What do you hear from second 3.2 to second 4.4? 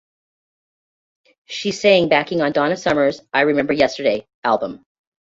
"I Remember Yesterday"